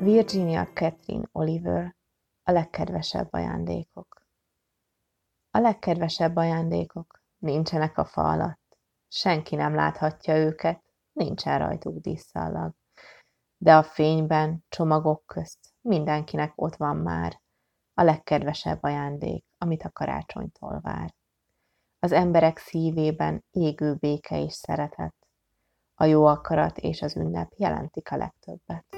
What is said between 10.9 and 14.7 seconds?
nincsen rajtuk díszallag. De a fényben,